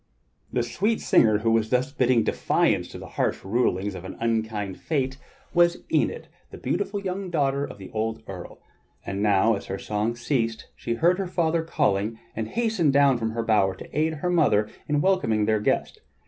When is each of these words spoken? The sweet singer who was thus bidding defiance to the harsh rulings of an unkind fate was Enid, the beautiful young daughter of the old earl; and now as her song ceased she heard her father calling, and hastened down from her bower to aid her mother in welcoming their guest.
The 0.51 0.63
sweet 0.63 0.99
singer 0.99 1.37
who 1.37 1.51
was 1.51 1.69
thus 1.69 1.91
bidding 1.91 2.23
defiance 2.23 2.87
to 2.87 2.97
the 2.97 3.05
harsh 3.19 3.45
rulings 3.45 3.93
of 3.93 4.03
an 4.03 4.17
unkind 4.19 4.79
fate 4.79 5.19
was 5.53 5.83
Enid, 5.93 6.27
the 6.49 6.57
beautiful 6.57 6.99
young 6.99 7.29
daughter 7.29 7.63
of 7.63 7.77
the 7.77 7.91
old 7.91 8.23
earl; 8.27 8.57
and 9.05 9.21
now 9.21 9.53
as 9.53 9.67
her 9.67 9.77
song 9.77 10.15
ceased 10.15 10.65
she 10.75 10.95
heard 10.95 11.19
her 11.19 11.27
father 11.27 11.61
calling, 11.61 12.17
and 12.35 12.47
hastened 12.47 12.93
down 12.93 13.19
from 13.19 13.29
her 13.33 13.43
bower 13.43 13.75
to 13.75 13.95
aid 13.95 14.13
her 14.15 14.31
mother 14.31 14.67
in 14.87 15.01
welcoming 15.01 15.45
their 15.45 15.59
guest. 15.59 16.01